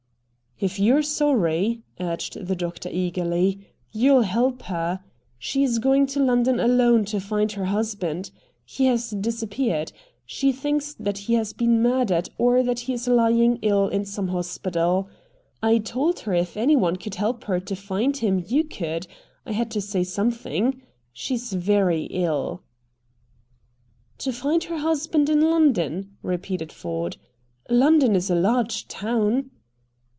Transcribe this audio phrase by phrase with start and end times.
[0.63, 4.99] "If you're sorry," urged the doctor eagerly, "you'll help her.
[5.39, 8.29] She is going to London alone to find her husband.
[8.63, 9.91] He has disappeared.
[10.23, 14.27] She thinks that he has been murdered, or that he is lying ill in some
[14.27, 15.09] hospital.
[15.63, 19.07] I told her if any one could help her to find him you could.
[19.47, 20.79] I had to say something.
[21.11, 22.61] She's very ill."
[24.19, 27.17] "To find her husband in London?" repeated Ford.
[27.67, 29.49] "London is a large town."